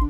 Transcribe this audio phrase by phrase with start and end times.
[0.00, 0.08] 关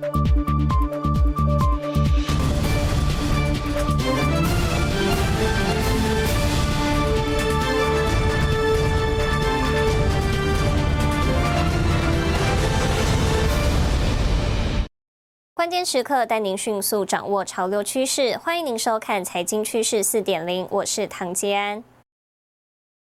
[15.68, 21.82] 键时刻带您迅速掌握潮流趋势，欢迎您收看《财经趋势四点零》，我是唐杰安。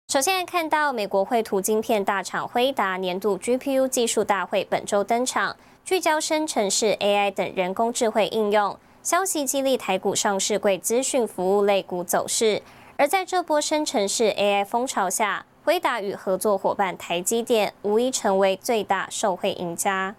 [0.09, 5.57] 首先看到美国绘图晶片大厂辉达年度 GPU 技术大会本周登场，
[5.87, 8.77] 聚焦生成式 AI 等人工智慧应用。
[9.01, 12.61] 消息激励台股上市柜资讯服务类股走势。
[12.97, 20.13] 而在这波生成式 AI 风潮下，辉达与合作伙伴台积电无疑成为最大受惠赢家。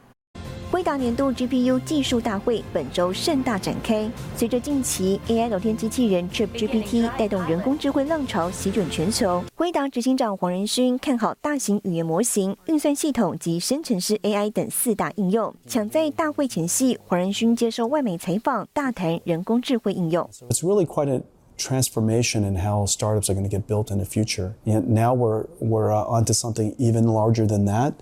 [0.70, 4.08] 辉达年度 GPU 技术大会本周盛大展开。
[4.36, 15.54] 随着近期 AI 聊天机器人 ChatGPT 带动人工智慧浪潮席卷全球，辉达执行长黄仁勋看好大型语言模型、运算系统及生成式 AI 等四大应用。
[15.66, 20.28] 抢在大会前夕，黄仁勋接受外媒采访，大谈人工智慧应用。
[20.50, 21.22] It's really quite a
[21.56, 24.52] transformation in how startups are going to get built in the future.
[24.66, 27.94] And now we're we're onto something even larger than that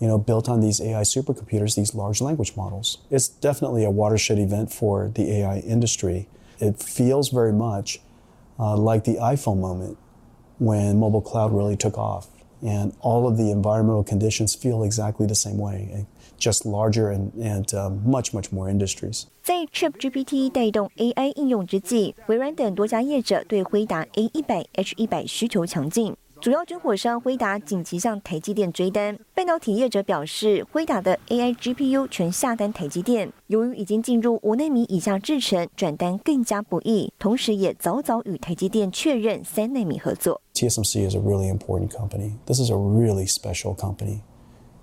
[0.00, 2.98] you know, built on these AI supercomputers, these large language models.
[3.10, 6.28] It's definitely a watershed event for the AI industry.
[6.58, 8.00] It feels very much
[8.58, 9.96] uh, like the iPhone moment
[10.58, 12.28] when mobile cloud really took off.
[12.62, 16.06] And all of the environmental conditions feel exactly the same way,
[16.38, 19.26] just larger and, and um, much, much more industries.
[19.42, 26.16] 在 ChatGPT 带动 AI 应用之际，微软等多家业者对辉达 A 一百 H 一百需求强劲。
[26.41, 33.31] 主要军火商辉达紧急向台积电追单，半导体业者表示，辉达的 AI GPU 全下单台积电。
[33.45, 40.41] 由于已经进入五纳米以下制程，转单更加不易，同时也早早与台积电确认三纳米合作。
[40.55, 42.31] TSMC is a really important company.
[42.47, 44.21] This is a really special company,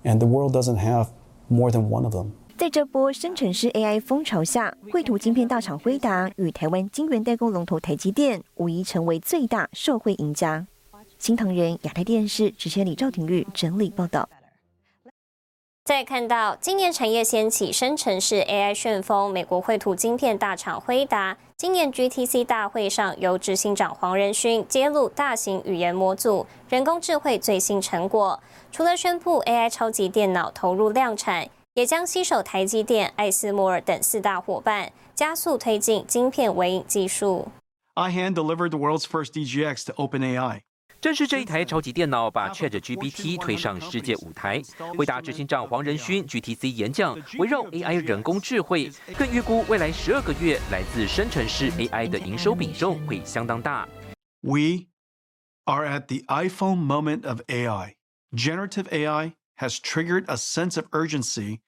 [0.05, 1.09] and the world doesn't have
[1.49, 2.29] more than one of them.
[2.57, 10.69] 在这波生成式 AI 风潮下，绘图晶片大厂辉达与台湾晶圆代工龙头台积电，无疑成为最大受惠赢家。
[11.19, 14.29] 新唐人亚太电视主持人李兆廷玉整理报道。
[15.85, 28.39] 再看到今年产业掀起生成式 AI 旋风，美国绘图晶片大厂辉达今年 GTC 大会上，由执行长黄仁勋揭露大型语言模组人工智慧最新成果。
[28.71, 37.49] 除了宣布 AI 超级电脑投入量产，也将携手台积电、艾斯摩尔等四大伙伴，加速推进晶片微影技术。
[37.95, 40.61] I hand delivered the world's first DGX to OpenAI.
[41.01, 44.61] 正是这一台超级电脑把 ChatGPT 推上世界舞台。
[44.97, 53.89] 回答执行长黄仁勋 GTC 演讲，围绕 AI 人工智慧，更预估未来十二个月来自生成式 AI 的营收比重会相当大。
[54.41, 54.87] We
[55.67, 57.95] are at the iPhone moment of AI.
[58.35, 61.61] Generative AI has triggered a sense of urgency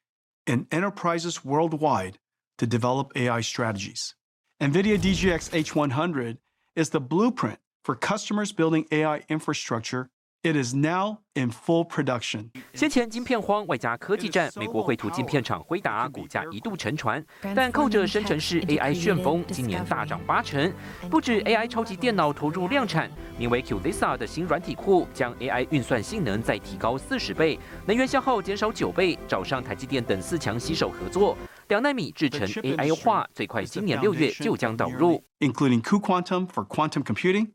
[0.45, 2.15] in enterprises worldwide
[2.59, 4.11] to develop AI strategies.
[4.59, 6.39] NVIDIA DGX H100
[6.75, 10.09] is the blueprint for customers building AI infrastructure
[10.43, 12.49] It is now in full production。
[12.73, 17.23] 先前晶片荒外加科技战，美国绘图晶片厂辉达股价一度沉船，
[17.55, 20.73] 但靠着生成式 AI 旋风，今年大涨八成。
[21.11, 31.37] 不止 AI 超级电脑投入量产，名为 QLISA 的新软体库将 AI 运算性能再提高四十倍，能源消耗减少九倍，找上台积电等四强携手合作，
[31.69, 37.51] 两纳米制成 AI 化，最快今年六月就将导入，including cuQuantum for quantum computing。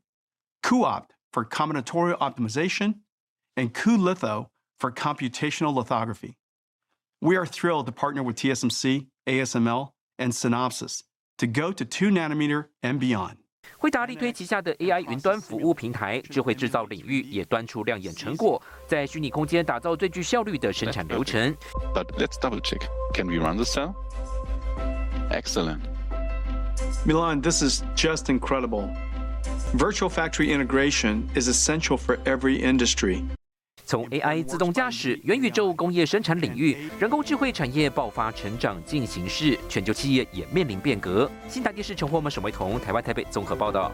[0.64, 3.00] cuOpt for combinatorial optimization,
[3.56, 4.46] and cuLitho
[4.78, 6.36] for computational lithography.
[7.20, 11.02] We are thrilled to partner with TSMC, ASML, and Synopsys
[11.38, 13.36] to go to 2 nanometer and beyond.
[13.78, 21.54] 惠达力推旗下的 AI 云端服务平台，智慧制造领域也端出亮眼成果，在虚拟空间打造最具效率的生产流程。
[21.94, 22.82] But let's double check.
[23.14, 23.94] Can we run the cell?
[25.30, 25.80] Excellent.
[27.06, 28.90] Milan, this is just incredible.
[29.77, 33.25] Virtual factory integration is essential for every industry.
[33.85, 41.29] 从 AI 自动驾驶、元宇宙工业生产领域，人工智慧产业爆发成长进行式，全球企业也面临变革。
[41.49, 43.91] 新台电视陈获们沈维彤，台湾台北综合报道。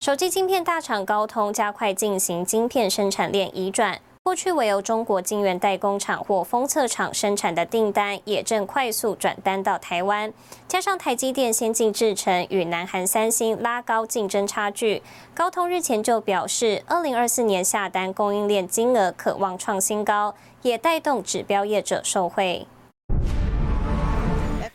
[0.00, 4.00] 手机晶片大厂高通加快进行晶片生产链移转。
[4.24, 10.32] 过去唯由中国晶圆代工厂或封测厂生产的订单，也正快速转单到台湾。
[10.68, 15.02] 加上台积电先进制程与南韩三星拉高竞争差距，
[15.34, 22.68] 高通日前就表示，二零二四年下单供应链金额可望创新高，也带动指标业者受惠。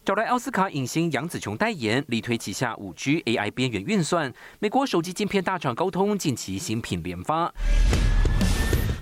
[0.03, 4.33] 找来奥斯卡影星杨紫琼代言，力推旗下五 G AI 边缘运算。
[4.59, 7.53] 美国手机晶片大厂高通近期新品连发。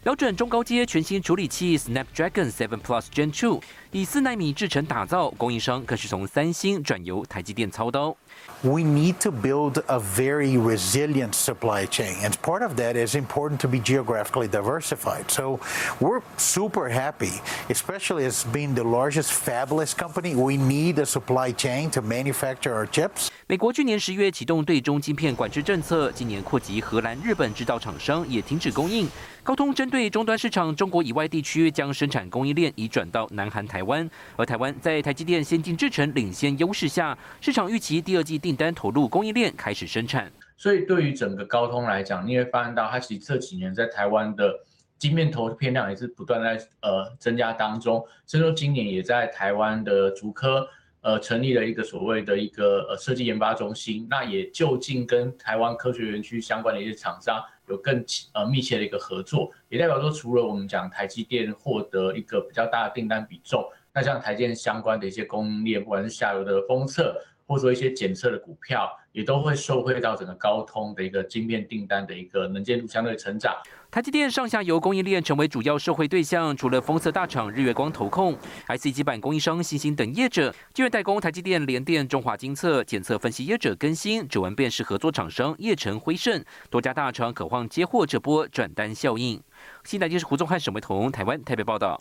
[0.05, 3.59] 标准中高阶全新处理器 Snapdragon 7 Plus Gen 2
[3.91, 8.15] 以四纳米制程打造，供应商更是从三星转由台积电操刀。
[8.61, 12.13] we need to build a very resilient supply chain.
[12.21, 15.23] And part of that is important to be geographically diversified.
[15.29, 15.59] So
[15.99, 20.35] we're super happy, especially as being the largest fabless company.
[20.35, 23.29] We need a supply chain to manufacture our chips.
[23.47, 29.07] 美国去年十月启动对中晶片管制政策，今年扩及荷兰、日本制造厂商也停止供应。
[29.45, 34.09] 高通针对终端市场，中国以外地区将生产供应链移转到南韩、台湾。
[34.35, 40.31] 而台湾在台积电先进制程领先优势下，市场预期第二季订单投入供应链开始生产。
[40.57, 44.51] 所以对于整个高通来讲，你会发现到它其实这几年在台湾的
[44.97, 50.67] 晶片投片量也是不断在呃增加当中，甚至说今年也在台湾的竹科。
[51.01, 58.03] 呃，成立了一个所谓的一个呃设计研发中心，那也就近跟台湾科学园区相关的一些厂商有更
[58.33, 63.63] 呃密切的一个合作，也代表说，除了我们讲台积电获得一个比较大的订单比重，
[63.93, 67.21] 那像台积电相关的一些供应链，不管是下游的封测。
[67.47, 73.55] 或者说一些检测的股票，也都会受惠到整个高通的一个晶片订单的一个能见度相对成长。
[73.89, 89.41] 台积电上下游供应链成为主要受惠对象，除了封测大厂日月光投控、IC 基板供应商新兴等业者，晶圆代工台积电、联电、中华晶测、检测分析业者更新，指纹辨识合作厂商叶成辉盛，多家大厂渴望接获这波转单效应。
[89.85, 91.97] 新台电视胡宗汉、沈维彤，台湾台北报道。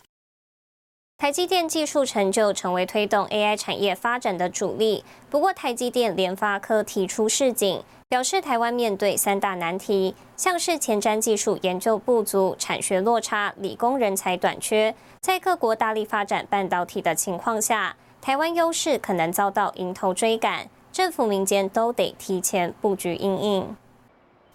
[1.17, 5.03] 台积电技术成就成为推动 AI 产业发展的主力。
[5.29, 14.93] 不过，台积电联发科提出示警，表示台湾面对三大难题，像是前瞻技术研究不足、产学落差、理工人才短缺。
[15.21, 23.77] 在各国大力发展半导体的情况下，台湾优势可能遭到迎头追赶，政府民间都得提前布局应应。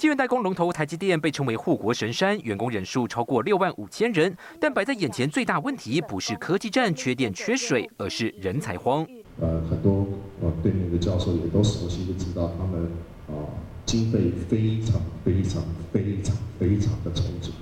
[0.00, 4.34] 晶圆代工龙头台积电被称为护国神山，员工人数超过六万五千人。
[4.58, 9.06] 但摆在眼前最大问题不是科技战缺电缺水，而是人才荒。
[9.38, 10.06] 呃，很多
[10.40, 12.90] 呃对面的教授也都熟悉的知道，他们
[13.28, 13.44] 啊
[13.84, 15.62] 经费非常非常
[15.92, 17.52] 非常非常的充足。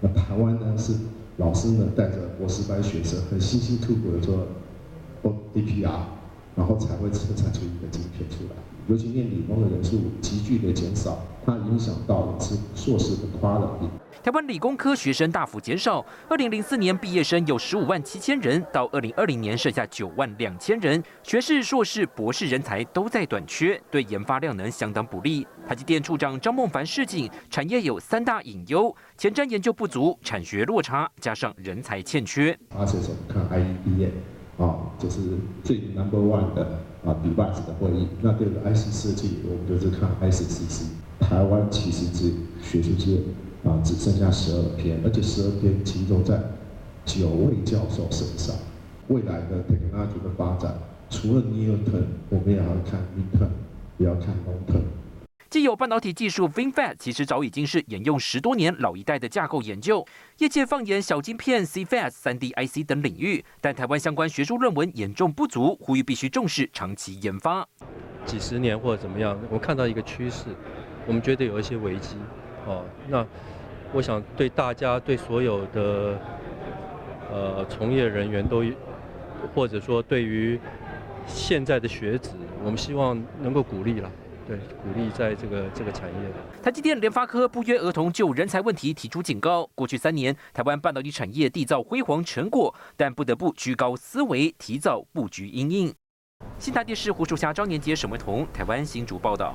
[0.00, 0.92] 那台湾呢是
[1.36, 4.48] 老师呢带着博士班学生很辛辛苦苦的做
[5.54, 6.00] DPR，
[6.56, 8.56] 然后才会生产出一个晶片出来。
[8.88, 13.88] 尤其念理工的人数急剧的减少，它影响到了是硕士的 quality。
[14.24, 25.46] 台湾理工科学生大幅减少，二零零四年毕业生有十五万七千人，到二零二零年剩下九万两千人，学士、硕士、博士人才都在短缺，对研发量能相当不利。
[25.66, 32.58] 台积电处长张梦凡示警，产业有三大隐忧：前瞻研究不足、产学落差，加上人才欠缺。
[34.62, 35.20] 啊，就是
[35.64, 36.78] 最 number one 的。
[37.04, 40.84] 啊，device 的会议，那对于 IC 设计，我们就是看 ICCC。
[41.18, 42.32] 台湾其实只
[42.62, 43.16] 学术界
[43.64, 46.40] 啊，只剩下十二篇，而且十二篇集中在
[47.04, 48.54] 九位教授身上。
[49.08, 50.72] 未来的 technology 的发展，
[51.10, 53.48] 除了 near term，我们也要看 mid term，
[53.98, 54.82] 也要看 long term。
[55.52, 60.02] 既有半导体技术 FinFET，其实早已经是沿用十多年老一代的架构研究。
[60.38, 67.68] 业界放眼小晶片、CFET、3D IC 等领域，但台湾相关学术论文严重不足，呼吁必须重视长期研发。
[68.24, 70.46] 几十年或者怎么样，我们看到一个趋势，
[71.06, 72.16] 我们觉得有一些危机。
[72.66, 73.22] 哦，那
[73.92, 76.18] 我想对大家、对所有的
[77.30, 78.64] 呃从业人员都，
[79.54, 80.58] 或者说对于
[81.26, 82.30] 现在的学子，
[82.64, 84.10] 我们希望能够鼓励了。
[84.46, 86.30] 对，鼓励在这个这个产业。
[86.62, 89.68] 台积电、联发科不约而同就人才问题提出警告。
[89.74, 95.94] 过去三年，台湾半导体产业缔造辉煌成果，但不得不居高思维，提早布局应应。
[96.58, 99.54] 新台电视胡树霞、张年杰、沈维彤，台湾新竹报道。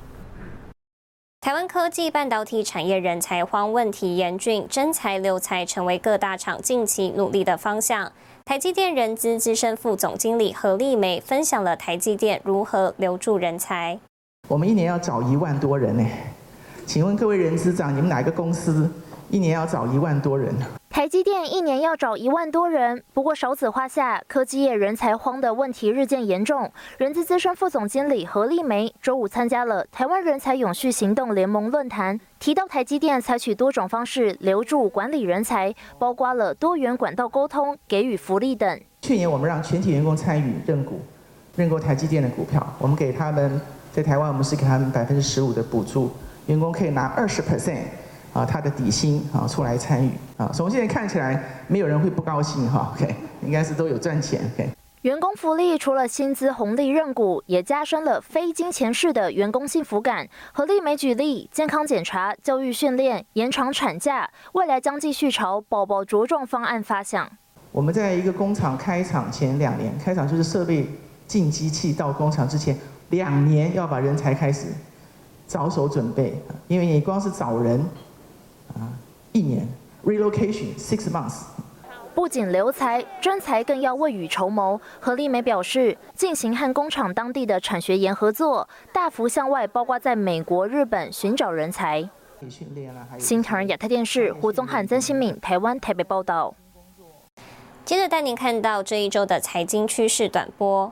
[1.41, 8.11] 台湾科技半导体产业人才荒问题严峻，真才留才成为各大厂近期努力的方向。
[8.43, 13.99] 台积电人资资深副总经理何丽梅分享了台积电如何留住人才。
[14.47, 16.05] 我们一年要找一万多人呢，
[16.85, 18.89] 请问各位人资长，你们哪个公司
[19.29, 20.55] 一年要找一万多人？
[20.89, 26.71] 台积电一年要找一万多人，不过少子化下，科技业人才荒的问题日渐严重。
[26.97, 38.79] 人资资深副总经理何丽梅周五参加了台湾人才永续行动联盟论坛，提到台积电采取多种方式留住管理人才，包括了多元管道沟通、给予福利等。
[39.01, 41.01] 去年我们让全体员工参与认股，
[41.57, 43.59] 认购台积电的股票，我们给他们。
[43.97, 46.11] 在台湾，我们是给他们百分之十五的补助，
[46.45, 47.79] 员工可以拿二十 percent
[48.31, 50.51] 啊，他的底薪啊出来参与啊。
[50.53, 52.93] 从现在看起来，没有人会不高兴哈。
[52.93, 54.39] OK，应该是都有赚钱。
[54.53, 54.69] OK。
[55.01, 60.27] 员工福利除了薪资红利认股，也加深了非金钱式的员工幸福感。
[60.53, 67.27] 何丽梅举例，健康检查、教育训练、延长产假，未来将继续朝宝宝着重方案发想。
[67.71, 70.87] 我们在一个工厂开厂前两年，开厂就是设备
[71.25, 72.77] 进机器到工厂之前
[73.09, 74.67] 两年，要把人才开始
[75.47, 77.79] 着手准备，因为你光是找人
[78.73, 78.91] 啊，
[79.31, 79.67] 一年
[80.05, 81.43] relocation six months。
[82.13, 84.81] 不仅留才，专才更要未雨绸缪。
[84.99, 92.09] 何丽梅表示，进行和工厂当地的产学研合作，大幅向外，包括在美国、日本寻找人才。
[93.19, 96.55] 新唐人亚太电视胡宗汉、曾新敏，台湾台北报道。
[97.85, 100.91] 接着带您看到这一周的财经趋势短波。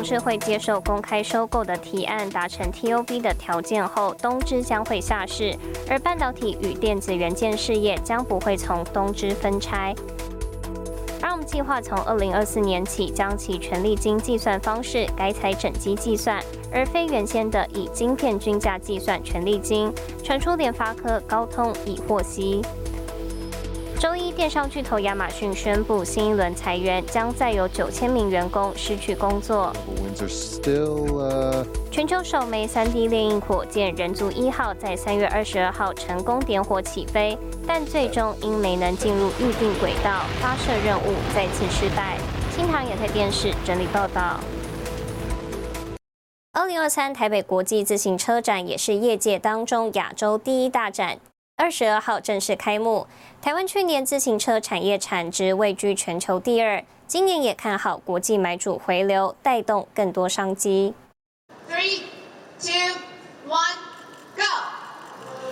[0.00, 5.54] 董事会接受公开收购的提案，达成 TOB 的条件后，东芝将会下市，
[5.90, 9.94] 而半导体与电子元件事业将不会从东芝分拆。
[11.20, 16.42] ARM 计划从二零二四年起将其权利金计算方式改采整机计算，
[16.72, 19.92] 而非原先的以晶片均价计算权利金。
[20.24, 22.62] 传出联发科、高通已获悉。
[24.00, 29.70] 周一，电商巨头亚马逊宣布新一轮裁员，将再有九千名员工失去工作。
[31.90, 42.16] 全球首枚 3D 猎鹰火箭人族一号在三月二十二号成功点火起飞，但最终因没能进入预定轨道，发射任务再次失败。
[42.56, 44.40] 新唐亚太电视整理报道。
[46.52, 51.18] 二零二三台北国际自行车展也是业界当中亚洲第一大展。
[51.60, 53.06] 二十二号正式开幕。
[53.42, 60.94] 台湾去年自行车产业产值位居全球第二，今年也看好国际买主回流，带动更多商机。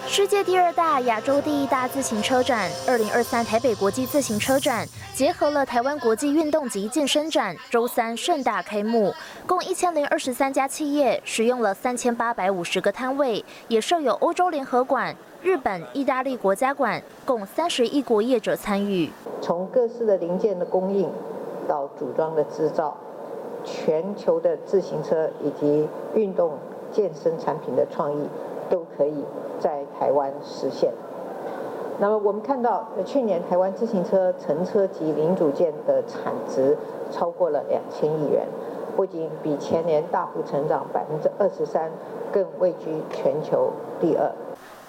[0.09, 9.12] 世界第二大、亚洲第一大自行车展——二零二三台北国际自行车展，结合了台湾国际运动及健身展，周三盛大开幕。
[9.47, 15.15] 共一千零二十三家企业，使用了三千八百五十个摊位，也设有欧洲联合馆。
[15.43, 19.11] 日本、意大利国家馆共三十亿国业者参与，
[19.43, 21.12] 从各式的零件的供应
[21.69, 22.97] 到组装的制造，
[23.62, 26.59] 全球的自行车以及运动
[26.91, 28.27] 健身产品的创意
[28.68, 29.25] 都可以
[29.58, 30.92] 在台湾实现。
[32.00, 36.76] 那么我们看到，去年台湾自行车乘车及零组件的产值
[37.10, 38.46] 超过了两千亿元，
[38.94, 41.90] 不仅比前年大幅成长百分之二十三，
[42.32, 44.30] 更位居全球第二。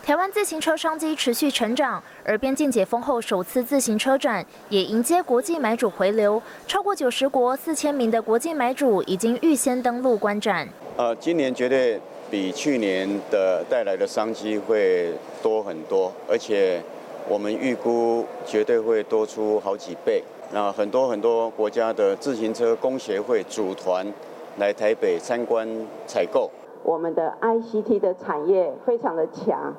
[0.01, 10.67] 台湾自行车商机持续成长，而边境解封后首次自行车展也迎接国际买主回流，超过九十国四千名的国际买主已经预先登陆观展。
[10.95, 16.81] 呃，今年绝对比去年的带来的商机会多很多，而且
[17.27, 20.23] 我们预估绝对会多出好几倍。
[20.51, 24.05] 那很多很多国家的自行车工协会组团
[24.57, 25.67] 来台北参观
[26.07, 26.49] 采购，
[26.83, 29.73] 我们的 ICT 的产业非常的强。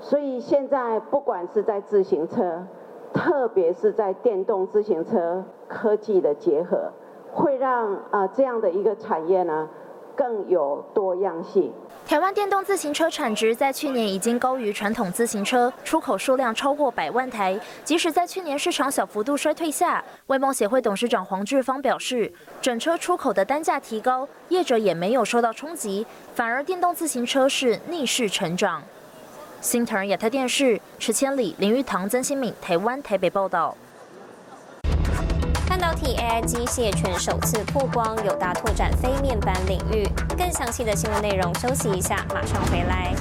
[0.00, 2.64] 所以现在不管是在自行车，
[3.12, 6.92] 特别是在电动自行车科技的结合，
[7.32, 9.68] 会让啊这样的一个产业呢
[10.18, 11.72] 更有多样性。
[12.04, 17.56] 台湾电动自行车产值在去年已经高于传统自行车，出口数量超过百万台。
[17.84, 28.82] 即使在去年市场小幅度衰退下，外贸协会董事长黄志芳表示，整车出口的单价提高，业者也没有受到冲击，反而电动自行车是逆势成长。
[29.60, 33.76] 新唐亚太电视，池千里、林玉堂、曾新敏，台湾台北报道。
[35.78, 40.04] 半导体 AI 机械全首次曝光，有大拓展非面板领域。
[40.36, 43.14] 更详细的新闻内容，休息一下，马上回来。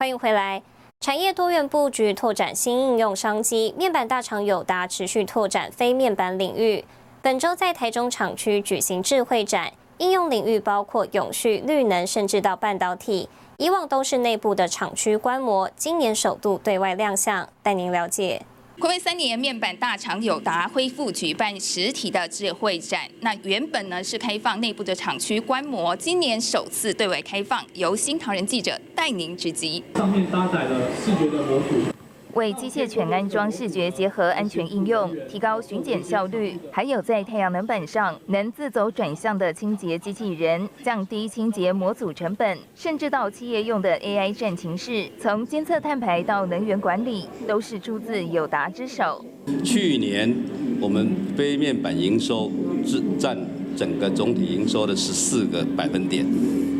[0.00, 0.60] 欢迎回来。
[1.06, 3.72] 产业多元布局，拓展新应用商机。
[3.78, 6.84] 面板大厂友达持续拓展非面板领域。
[7.22, 13.28] 本周在台中厂区举行智慧展，应用领域包括永续、绿能，甚至到半导体。
[13.58, 18.42] 以往都是内部的厂区观摩，今年首度对外亮相，带您了解。
[18.78, 23.00] 暌违三年，面板大厂友达恢复举办实体的智慧展。
[23.20, 29.82] 那原本呢是开放内部的厂区观摩，今年首次对外开放，由新唐人记者带您直击。
[29.94, 31.95] 上面搭载了视觉的模组。
[32.36, 49.24] 为机械犬安装视觉结合安全应用，提高巡检效率，还有在太阳能板上能自走转向的清洁机器人，降低清洁模组成本，甚至到企业用的 AI 战情室，从监测碳排到能源管理，都是出自友达之手。
[49.64, 50.36] 去年
[50.78, 52.52] 我们非面板营收
[52.84, 53.34] 只占
[53.74, 56.26] 整个总体营收的十四个百分点。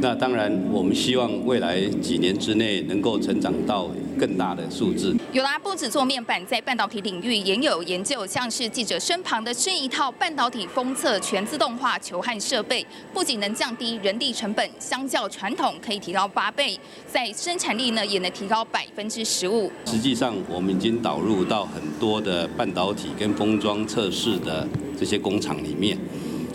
[0.02, 5.16] 那当然，我们希望未来几年之内能够成长到更大的数字。
[5.32, 19.70] 有啦不止做面板，在半导体领域也有研究，像是记者身旁的这一套半导体封测全自动化球焊设备，不仅能降低人力成本，相较传统可以提高八倍，在生产力呢也能提高百分之十五。
[19.86, 24.66] 实际上，我们已经导入到很多的半导体跟封装测试的
[24.98, 25.98] 这些工厂里面。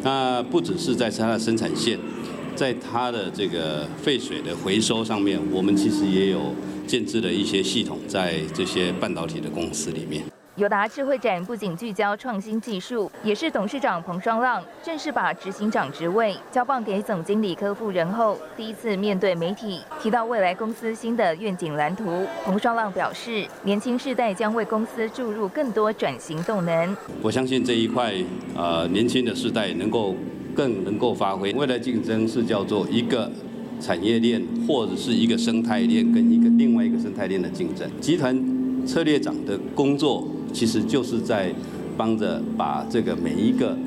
[0.04, 2.00] 那不只是在它的生产线。
[2.54, 6.54] 在它的这个废水的回收上面，我们其实也有
[6.92, 10.22] 建制了一些系统在这些半导体的公司里面。
[10.58, 22.28] 友达智慧展不仅聚焦创新技术，也是董事长彭双浪正式把执行长职位交棒给总经理柯富仁后，第一次面对媒体提到未来公司新的愿景蓝图。
[22.44, 26.98] 彭双浪表示，年轻世代将为公司注入更多转型动能。
[27.22, 28.14] 我相信这一块，
[28.54, 30.14] 呃，年轻的世代能够。
[30.54, 33.32] 更能够发挥未来竞争是叫做一个
[33.82, 37.90] 产业链或者是一个生态链跟一个另外一个生态链的竞争。
[38.00, 38.38] 集团
[38.86, 41.54] 策略长的工作其实就是在
[41.98, 43.78] 帮着把这个每一个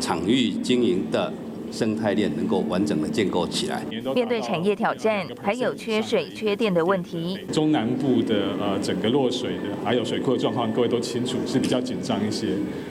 [0.00, 1.32] 场域经营的。
[1.72, 3.82] 生态链能够完整的建构起来。
[4.14, 7.38] 面对产业挑战，还有缺水、缺电的问题。
[7.50, 12.48] 中南部的呃整个落水的还有水库的状况，各位都清楚是比较紧张一些。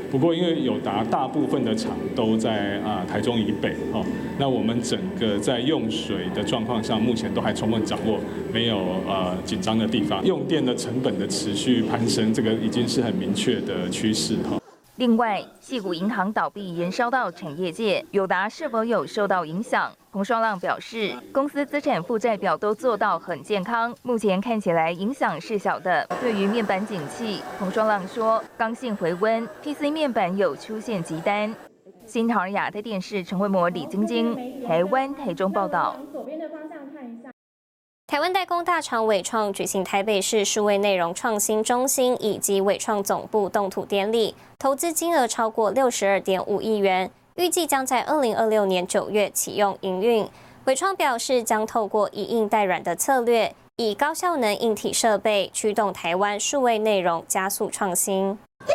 [0.09, 4.03] 不过因为有达大部分的厂都在啊台中以北哦，
[4.37, 8.19] 那我们整个在用水的状况上，目前都还充分掌握，
[8.51, 10.25] 没有呃紧张的地方。
[10.25, 14.60] 用电的成本的持续攀升，这个已经是很明确的趋势哈。
[15.01, 19.91] 另外，细谷银行倒闭延烧到产业界，友达是否有受到影响？
[20.11, 26.05] 洪双浪表示，公司资产负债表都做到很健康，目前看起来影响是小的。
[26.21, 31.51] 对于面板景气，洪双浪说，刚性回温，PC 面板有出现急单。
[32.05, 35.95] 新唐尔亚太电视陈慧模、李晶晶，台湾台中报道。
[38.11, 50.27] 台湾代工大厂伟创举行台北市数位内容创新中心以及伟创总部动土典礼，投资金额超过六十二点五亿元，预计将在二零二六年九月启用营运。
[50.65, 58.37] 伟创表示，将透过以硬代软的策略，以高效能硬体设备驱动台湾数位内容加速创新。
[58.65, 58.73] 台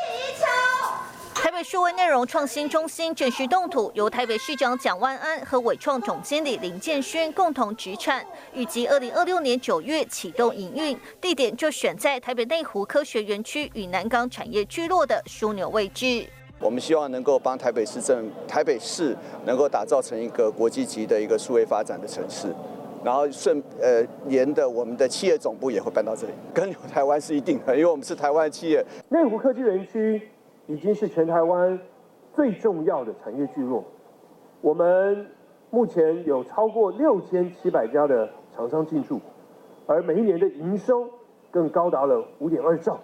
[1.56, 16.26] 北数位内容创新中心正式动土，由台北市长蒋万安和伟创总经理林建轩共同举产，预计二零二六年九月启动营运，地点就选在台北内湖科学园区与南港产业聚落的枢纽位置。
[16.60, 19.16] 我们希望能够帮台北市政、台北市
[19.46, 22.54] 能够打造成一个国际级的一个数位发展的城市，
[23.02, 28.84] 然后顺呃沿的我们的企业总部也会搬到这里，跟台湾是一定的，因为我们是台湾企业。
[29.08, 30.20] 内湖科技园区。
[30.66, 31.78] 已经是全台湾
[32.32, 33.84] 最重要的产业聚落。
[34.60, 35.26] 我们
[35.70, 39.20] 目前有超过六千七百家的厂商进驻，
[39.86, 41.08] 而每一年的营收
[41.50, 42.98] 更高达了五点二兆。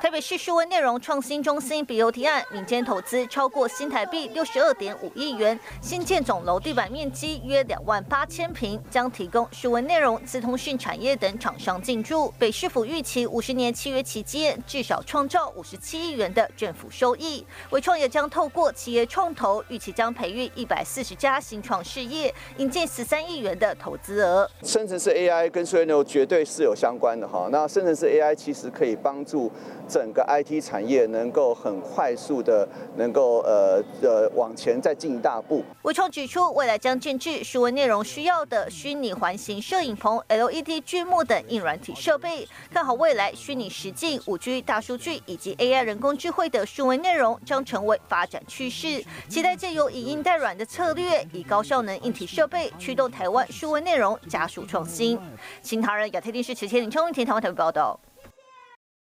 [0.00, 12.32] 台北市数位内容创新中心 BOT 案，民间投资超过新台币六十二点五亿元，新建总楼地板面积约两万八千平，将提供数位内容、资通讯产业等厂商进驻。
[12.38, 17.44] 北市府预期五十年契约期间，至少创造五十七亿元的政府收益。
[17.70, 24.48] 伟创也将透过企业创投，预期将培育一百四十家新创事业，引进十三亿元的投资额。
[24.62, 27.48] 生成式 AI 跟数位内容绝对是有相关的哈。
[27.50, 29.50] 那生成式 AI 其实可以帮助。
[29.88, 35.64] 整个 IT 产业能够很快速的能够呃呃往前再进一大步。
[35.82, 49.04] 伟创指出，未来将建置数位内容需要的虚拟环形摄影棚、LED 剧幕等硬软体设备，看好未来虚拟实境、五 G、大数据以及 AI 人工智慧的数位内容将成为发展趋势。
[49.28, 55.18] 期待借由以硬代软的策略，以高效能硬体设备驱动台湾数位内容加速创新。
[55.62, 57.98] 新唐人亚太电视持千林冲，天台湾台报道。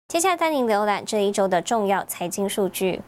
[0.08, 3.02] 接下来带您浏览这一周的重要财经数据。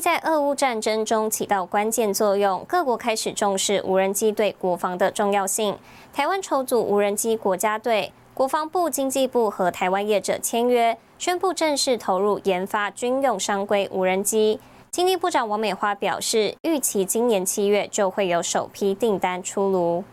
[0.00, 5.76] 在俄乌战争中起到关键作用，各国开始重视无人机对国防的重要性。
[6.12, 14.60] 台湾筹组无人机国家队，国防部、经济部和台湾业者签约，宣布正式投入研发军用商规无人机。
[14.90, 20.04] 经济部长王美花表示，预期今年七月就会有首批订单出炉。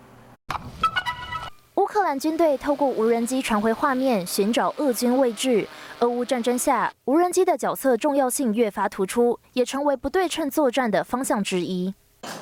[1.76, 5.68] 乌克兰军队透过无人机传回画面，寻找俄军位置。
[6.06, 11.96] 俄乌战争下，无人机的角色重要性越发突出，也成为不对称作战的方向之一。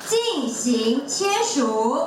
[0.06, 1.98] 进行签署，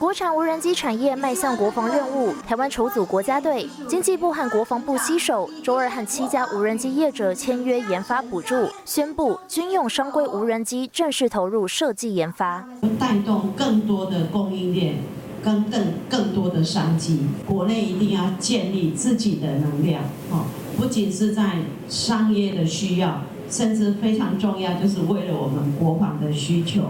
[0.00, 2.34] 国产无人机产业迈向国防任务。
[2.44, 14.96] 台湾筹组国家队，经济部和国防部携手，周二和七家无人机业者签约研发补助，宣布军用商规无人机正式投入设计研发，带动更多的供应链。
[15.46, 15.80] 跟更
[16.10, 20.44] 更多的商机，国内一定要建立自己的能量，哦，
[20.76, 26.82] 不仅是在商业的需要，甚至非常重要，就是为了我们国防的需求。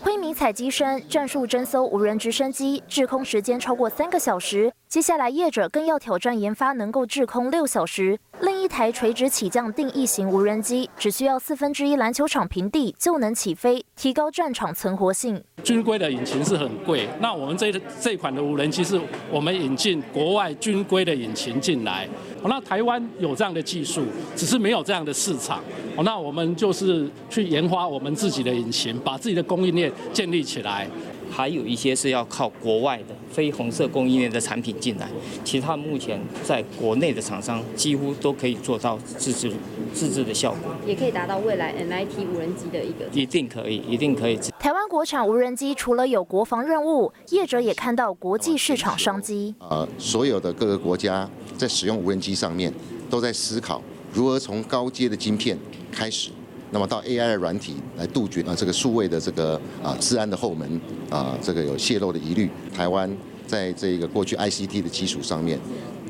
[0.00, 4.72] 灰米彩机身战术侦搜无人直升机，滞空时间超过三个小时。
[4.88, 8.18] 接下来，业者更要挑战研发能够滞空六小时。
[8.40, 15.44] 另一台垂直起降定翼型无人机，只需要四分之一篮球场平地就能起飞，提高战场存活性。
[15.62, 17.70] 军规的引擎是很贵，那我们这
[18.00, 18.98] 这款的无人机是
[19.30, 22.08] 我们引进国外军规的引擎进来。
[22.42, 25.62] 那台湾有这样的技术，只是没有这样的市场。
[26.02, 30.88] 那我们就是去研发我们自己的引擎，把自己的供应链建立起来。
[31.30, 35.08] 还有一些是要靠国外的非红色供应链的产品进来，
[35.44, 39.52] 其他目前在国内的厂商几乎都可以做到自制、
[39.94, 43.06] 自制的效果，也可以达到未来 MIT 无人机的一个。
[43.12, 44.38] 一定可以，一定可以。
[44.58, 49.54] 台湾国产无人机除了有国防任务，业者也看到国际市场商机。
[49.60, 52.72] 呃，所有的各个国家在使用无人机上面，
[53.08, 55.56] 都在思考如何从高阶的晶片
[55.92, 56.30] 开始。
[56.70, 62.50] 那么到 AI 的软体来杜绝啊这个数位的这个啊治安的后门啊这个有泄露的疑虑。
[62.74, 63.10] 台湾
[63.46, 65.58] 在这个过去 ICT 的基础上面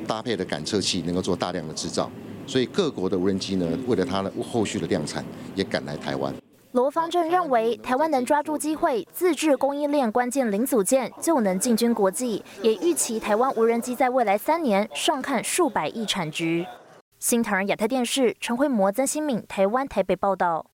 [0.07, 2.11] 搭配的感测器能够做大量的制造，
[2.47, 6.35] 所以各国的无人机呢为了它的后续的量产也赶来台湾。
[6.73, 16.65] 罗方正认为台湾能抓住机会自制供应链关键零组件就能进军国际，也预期台湾无人机在未来三年上看数百亿产值。
[17.19, 20.67] 新唐人亚太电视陈慧模、曾新敏，台湾台北报道。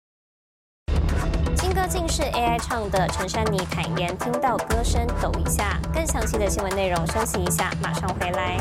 [1.57, 5.81] 新歌竟是 AI 唱的，陈珊妮坦言听到歌声抖一下。
[5.95, 8.59] 更详细的新闻内容，休息一下，马上回来。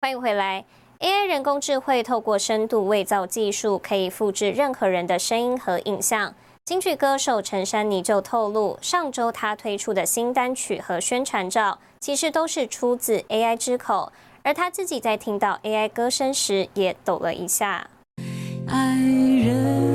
[0.00, 0.64] 欢迎回来。
[1.00, 6.34] AI 人工智慧透过深度伪造技术，可以复制任何人的声音和影像。
[6.66, 14.12] 京剧歌手陈珊妮就透露，上周她推出的新单曲和宣传照，其实都是出自 AI 之口。
[14.42, 17.88] 而她自己在听到 AI 歌声时，也抖了一下。
[18.68, 19.89] 爱人。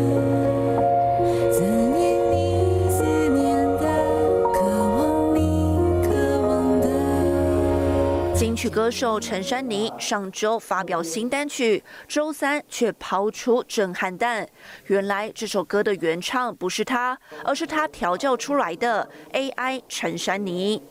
[8.38, 14.46] 金曲歌手陈珊妮上周发表新单曲，周三却抛出震撼弹。
[14.88, 20.82] 原来这首歌的原唱不是她，而是她调教出来的 AI 陈珊妮。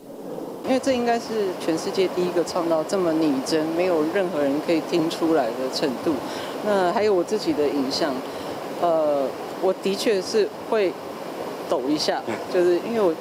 [0.65, 6.15] 因为这应该是全世界第一个唱到这么拟真，没有任何人可以听出来的程度。
[6.65, 8.15] 那还有我自己的影像，
[8.81, 9.29] 呃，
[9.61, 10.91] 我的确是会
[11.69, 13.15] 抖一下，就是因为我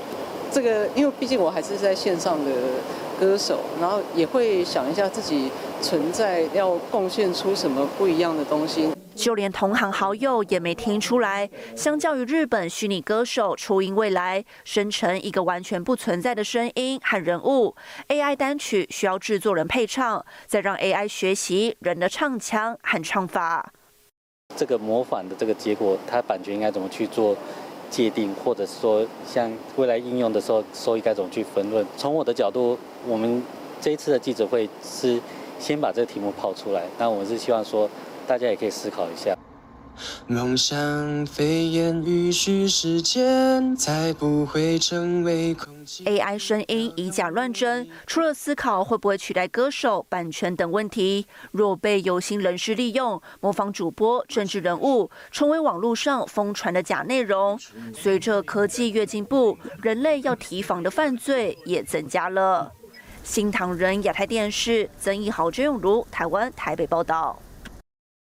[0.49, 2.51] 这个，因为毕竟我还是在线上的。
[3.19, 8.89] 歌手，然后也会想一下自己存在要贡献出什么不一样的东西。
[9.15, 11.47] 就连同行好友也没听出来。
[11.76, 17.76] 相较于日本虚拟歌手初音未来生成一个完全不存在的声音和人物
[18.08, 23.71] ，AI 单曲需要制作人配唱，再让 AI 学习人的唱腔和唱法。
[24.56, 27.36] 这个模仿的这个结果，它版权应该怎么去做？
[27.93, 31.86] 界定，或者说像未来应用的时候，收益该怎么去分论？
[31.95, 32.75] 从我的角度，
[33.08, 33.43] 我们
[33.79, 35.19] 这一次的记者会是
[35.60, 37.88] 先把这个题目抛出来，那我是希望说，
[38.25, 39.38] 大家也可以思考一下。
[40.27, 46.03] 梦想飞燕与虚实间，才不会成为空气。
[46.06, 57.60] AI 声音以假乱真，除了思考会不会取代歌手、版权等问题，若被有心人士利用，模仿主播、政治人物，成为网络上疯传的假内容。
[57.93, 62.71] 随着科技越进步，人类要提防的犯罪也增加了。
[63.23, 67.39] 新唐人亚太电视曾义豪、郑永如，台湾台北报道。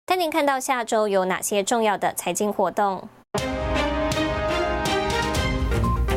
[0.08, 3.08] 带您看到下周有哪些重要的财经活动。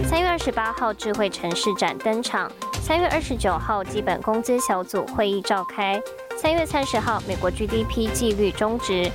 [0.08, 2.47] 三月二十八号，智慧城市展登场；
[2.84, 5.99] 三月二十九号，基本工资小组会议召开；
[6.38, 9.10] 三月三十号，美国 GDP 纪律终止；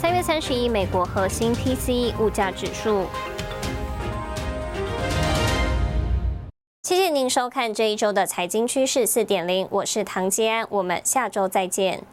[0.00, 3.06] 三月三十一，美国核心 PCE 物价指数。
[6.84, 12.04] 谢谢您收看这一周的财经趋势四点零，我是唐吉安，我们下周再见。